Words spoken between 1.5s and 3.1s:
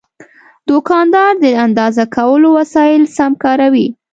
اندازه کولو وسایل